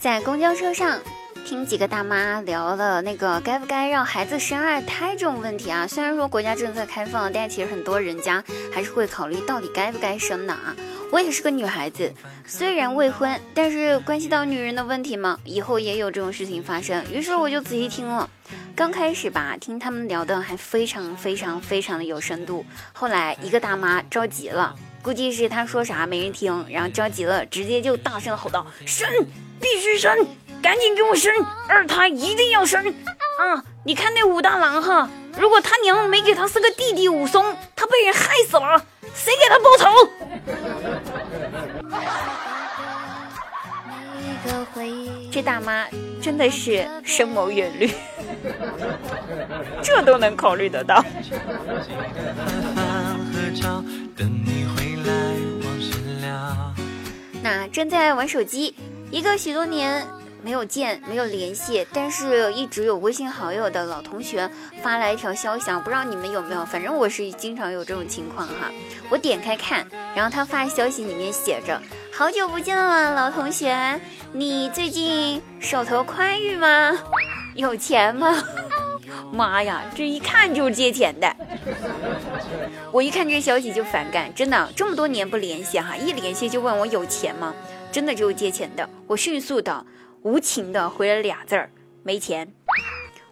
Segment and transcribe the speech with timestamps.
[0.00, 0.98] 在公交车上。
[1.44, 10.76] 听几个大妈聊了那个该不该让孩子生二胎这种问题啊，虽然说国家政策开放，但其实很多人家还是会考虑到底该不该生的啊。
[11.10, 12.12] 我也是个女孩子，
[12.46, 17.04] 虽然未婚，但是关系到女人的问题嘛，以后也有这种事情发生。
[17.12, 18.28] 于是我就仔细听了，
[18.76, 22.64] 刚开始吧，听他们聊的还非常非常非常的有深度。
[22.92, 29.08] 后来一个大妈着急了，估计是她说啥没人听，然后着急了，直接就大声吼道：“生，
[29.60, 30.26] 必须生！”
[30.62, 31.32] 赶紧给我生
[31.68, 32.86] 二胎，一定要生！
[32.86, 38.84] 啊，你看那武大郎哈，如果他娘没给他生个弟弟武松，他被人害死了，
[39.14, 39.88] 谁给他报仇？
[45.32, 45.86] 这大妈
[46.20, 47.90] 真的是深谋远虑，
[49.82, 51.02] 这都能考虑得到。
[57.42, 58.74] 那正在玩手机，
[59.10, 60.06] 一个许多年。
[60.42, 64.50] 没有见，没有联系，但是一直有微信好友的老同学
[64.82, 66.64] 发来一条消息，不知道你们有没有？
[66.64, 68.70] 反正我是经常有这种情况哈。
[69.10, 71.78] 我点开看，然后他发消息里面写着
[72.10, 74.00] ：“好久不见了，老同学，
[74.32, 76.96] 你最近手头宽裕吗？
[77.54, 78.42] 有钱吗？”
[79.30, 81.36] 妈呀，这一看就是借钱的。
[82.90, 87.54] 我一看这消息就反感，真的，这么多年不联系哈，一联系就问我有钱吗？
[87.90, 88.88] 真的就是借钱的。
[89.06, 89.86] 我迅速的。
[90.22, 91.70] 无情的回了俩字儿，
[92.02, 92.52] 没钱。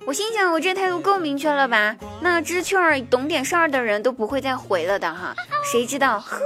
[0.06, 1.94] 我心想，我这态度够明确了吧？
[2.22, 5.34] 那知趣儿、懂点事儿的人都不会再回了的哈。
[5.70, 6.40] 谁知道，呵，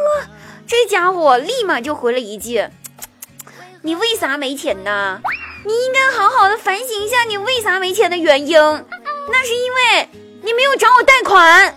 [0.67, 2.67] 这家伙立马就回了一句
[3.83, 5.21] ：“你为啥没钱呢？
[5.65, 8.59] 你应该好好的反省一下，你为啥没钱的原因。
[8.59, 10.09] 那是因为
[10.43, 11.73] 你没有找我贷款。”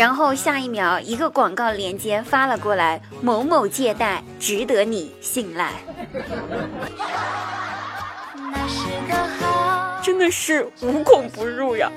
[0.00, 5.72] 然后下一秒，一个广告链接发了过来，某某借贷值得你信赖。
[10.02, 11.92] 真的是无孔不入呀！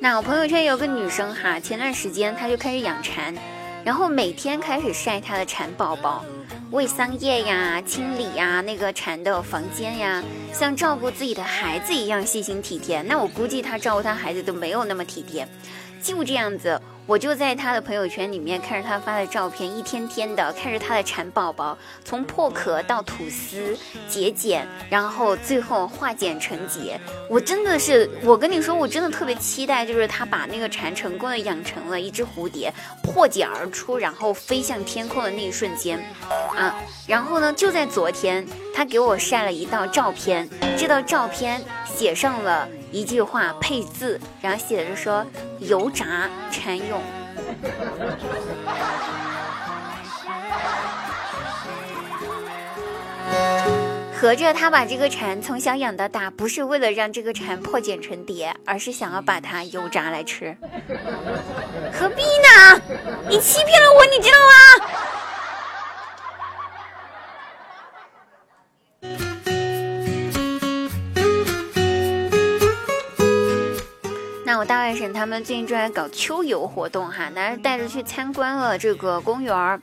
[0.00, 3.34] 那我朋友圈有个女生哈，前段时间她就开始养蝉，
[3.84, 6.24] 然后每天开始晒她的蝉宝宝。
[6.74, 10.20] 喂桑叶呀，清理呀那个蝉的房间呀，
[10.52, 13.00] 像照顾自己的孩子一样细心体贴。
[13.02, 15.46] 那我估计他照顾他孩子都没有那么体贴，
[16.02, 16.80] 就这样子。
[17.06, 23.76] 我就在他的朋友圈里面看着他发的照片，一天天的看着他的蚕宝宝从破壳到吐丝、
[24.08, 26.98] 节茧，然后最后化茧成蝶。
[27.28, 32.72] 我真的是，我跟你说，我真的特别期待，就是他把那个蝉成功的养成了一只蝴蝶，
[33.02, 36.02] 破茧而出，然后飞向天空的那一瞬间，
[36.56, 36.74] 啊，
[37.06, 40.48] 然后呢，就在昨天，他给我晒了一道照片，
[40.78, 42.66] 这道照片写上了。
[42.94, 45.26] 一句话配字，然后写着说
[45.58, 47.00] 油炸蚕蛹。
[54.14, 60.56] 合着他把这个蝉从小养到大，不是为了让这个蝉破茧成蝶，而是想要把它油炸来吃。
[61.92, 62.80] 何必呢？
[63.28, 64.86] 你欺骗了我，你知道吗？
[75.14, 79.80] 他们最近正在搞秋游活动哈，男人带着去参观了这个公园儿。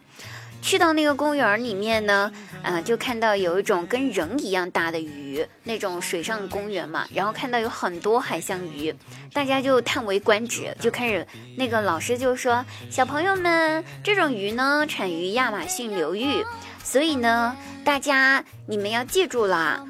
[0.61, 2.31] 去到那个公园里面呢，
[2.61, 7.07] 呃，就看到有一种跟人一样大的鱼，那种水上公园嘛。
[7.15, 8.93] 然后看到有很多海象鱼，
[9.33, 11.25] 大家就叹为观止，就开始
[11.57, 16.45] 那个老师就说：“小朋友们，这种鱼呢产于亚马逊流域，
[16.83, 19.83] 所以呢，大家你们要记住了。”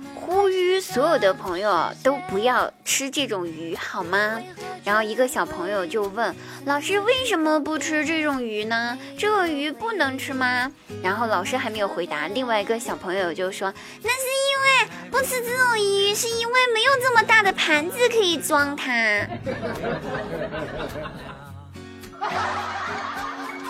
[0.52, 4.38] 呼吁所有的朋友都不要吃这种鱼，好吗？
[4.84, 6.36] 然后一个小朋友就问
[6.66, 8.98] 老师：“为什么不吃这种鱼呢？
[9.18, 10.70] 这个鱼不能吃吗？”
[11.02, 18.92] 然后老师还没有回答，另外一个小朋友就说：“那是因为不吃这种鱼，是因为没有这么大的盘子可以装它。”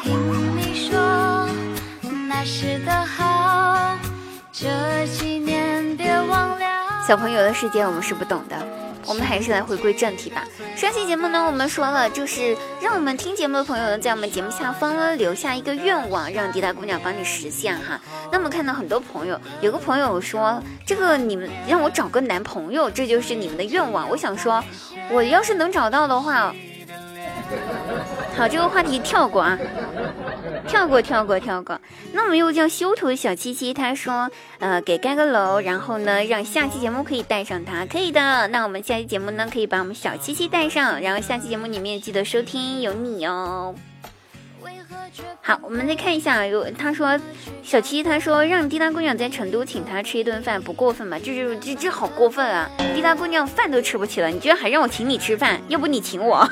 [0.02, 1.48] 听你说
[2.28, 3.31] 那时的好，
[7.12, 8.56] 小朋友的世界我们是不懂的，
[9.06, 10.46] 我们还是来回归正题吧。
[10.78, 18.00] 上期节目呢，我们说了，就是让我们听节目的朋友呢，在我们节目下方呢留下一个愿望，让迪达姑娘帮你实现哈。
[18.32, 24.10] 那么看到很多朋友，有个朋友说，这个你们让我找个男朋友，这就是你们的愿望。
[24.10, 24.64] 我想说，
[25.10, 26.56] 我要是能找到的话，
[28.38, 29.60] 好，这个话题跳过啊。
[30.72, 31.78] 跳过，跳过，跳过。
[32.14, 38.48] 那我们又叫修图小七七，他说，呃，给盖个楼，然后呢，让下期节目可以带上他，可以的。
[38.48, 43.76] 那我们下期节目呢，可以把我们小七七带上，然后下期节目里面记得收听有你哦。
[45.42, 47.20] 好，我们再看一下，有他说
[47.62, 51.20] 小七，他说让滴答姑娘在成都请他吃一顿饭，不过分吧？
[51.20, 52.70] 这这这这好过分啊！
[52.96, 55.60] 滴答姑娘饭都吃不起了，你居然还让我请你吃饭？
[55.68, 56.50] 要不你请我，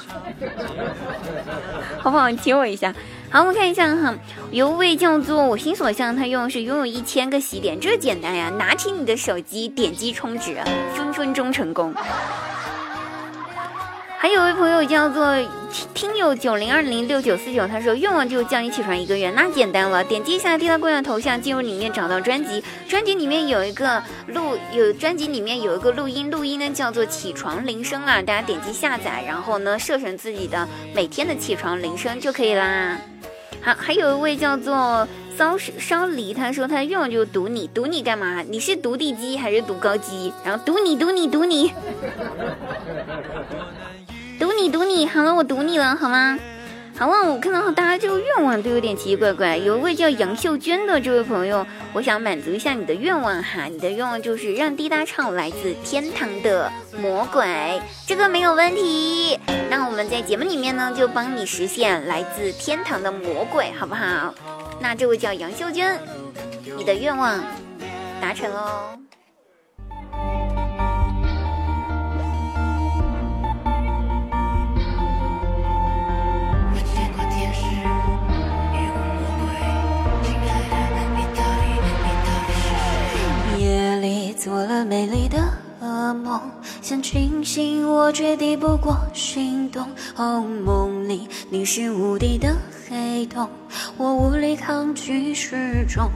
[1.99, 2.29] 好不好？
[2.29, 2.93] 你请我一下。
[3.31, 4.15] 好，我们看一下哈，
[4.49, 10.57] 有位叫做我心所向，他用的是拥有一千个喜点，这简单呀，拿起你的手机，点击充值，
[10.95, 11.93] 分分钟成功。
[14.17, 15.37] 还有位朋友叫做
[15.93, 32.97] 听友九零二零六九四九，他说愿望就叫你起床一个月，那简单了，点击一下滴答姑娘头像，进入里面找到专辑，专辑里面有一个录有专辑里面有一个录音，录音呢叫做起床铃声啊，大家点击下载，然后呢设成自己的每天的起床铃声就可以啦。
[33.61, 38.41] 还，还有一位叫做骚烧梨，他说他的愿望就是赌你，赌你干嘛？
[38.41, 40.33] 你是赌地基还是赌高基？
[40.43, 41.73] 然后赌你，赌你，赌你。
[44.39, 46.39] 赌你赌你，好了，我赌你了，好吗？
[46.99, 49.55] 好了，我看到大家这个愿望都有点奇奇怪怪。
[49.55, 56.69] 有一位叫杨秀娟的这位朋友，我想满足一下你的愿望哈，你的愿望就是让滴答唱来自天堂的
[57.01, 59.39] 魔鬼，这个没有问题。
[59.69, 64.35] 那我们在节目里面呢，就帮你实现来自天堂的魔鬼，好不好？
[64.81, 65.97] 那这位叫杨秀娟，
[66.75, 67.41] 你的愿望
[68.19, 68.99] 达成喽。
[84.49, 85.37] 做了美丽的
[85.79, 86.41] 噩梦，
[86.81, 89.85] 想清醒我却抵不过心动。
[90.15, 92.55] 哦，梦里你是无敌的
[92.89, 93.47] 黑洞，
[93.95, 96.09] 我无力抗拒失重。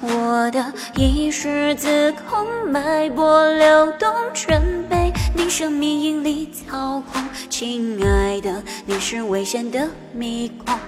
[0.00, 7.20] 我的意识自控，脉搏流动，全被你生命引力操控。
[7.50, 10.78] 亲爱的，你是危险的迷宫，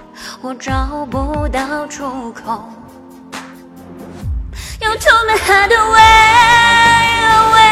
[0.41, 2.63] 我找不到出口。
[4.99, 7.66] Told me how to away, away,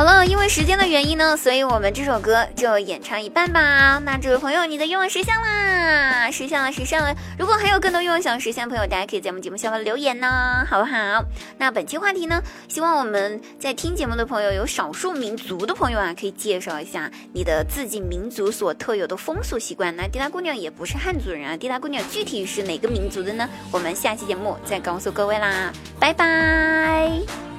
[0.00, 4.00] 好了，因为时间的原因呢，所以我们这首歌就演唱一半吧。
[4.02, 7.14] 那这位朋友，你的愿望实现啦，实现了，实现了。
[7.38, 11.22] 如果还有更多愿望想实现的朋友，大家可以在我们节目下方留言呢，好不好？
[11.58, 19.94] 那本期话题呢，希望我们在听节目的朋友，有少数民族的朋友啊，可以介绍一下你的自己民族所特有的风俗习惯。
[19.94, 23.46] 那滴答姑娘也不是汉族人啊，滴答姑娘具体是哪个民族的呢？
[23.70, 27.49] 我们下期节目再告诉各位啦，拜拜。